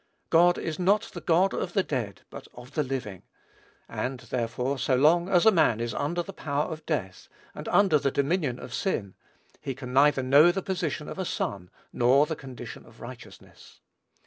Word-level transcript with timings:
"God 0.31 0.57
is 0.57 0.79
not 0.79 1.11
the 1.13 1.21
God 1.21 1.53
of 1.53 1.73
the 1.73 1.83
dead, 1.83 2.23
but 2.31 2.47
of 2.55 2.71
the 2.73 2.81
living," 2.81 3.21
and, 3.87 4.19
therefore, 4.21 4.79
so 4.79 4.95
long 4.95 5.29
as 5.29 5.45
a 5.45 5.51
man 5.51 5.79
is 5.79 5.93
under 5.93 6.23
the 6.23 6.33
power 6.33 6.71
of 6.73 6.83
death, 6.87 7.29
and 7.53 7.67
under 7.69 7.99
the 7.99 8.09
dominion 8.09 8.57
of 8.59 8.73
sin, 8.73 9.13
he 9.59 9.75
can 9.75 9.93
neither 9.93 10.23
know 10.23 10.51
the 10.51 10.63
position 10.63 11.07
of 11.07 11.19
a 11.19 11.23
son, 11.25 11.69
nor 11.93 12.25
the 12.25 12.35
condition 12.35 12.83
of 12.83 12.99
righteousness. 12.99 13.79